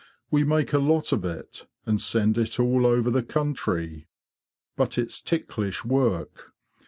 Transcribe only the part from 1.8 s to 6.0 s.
and send it all over the country. But it's ticklish